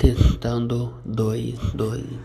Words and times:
Testando 0.00 0.94
dois, 1.04 1.58
dois. 1.74 2.10